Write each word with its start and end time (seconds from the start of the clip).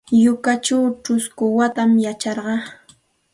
Yunkaćhaw 0.23 0.83
ćhusku 1.03 1.43
watam 1.57 1.91
yacharqa. 2.05 2.55